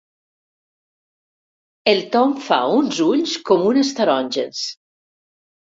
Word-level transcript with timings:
El 1.93 2.01
Tom 2.17 2.35
fa 2.49 2.59
uns 2.81 3.05
ulls 3.11 3.39
com 3.53 3.71
unes 3.71 3.95
taronges. 4.01 4.69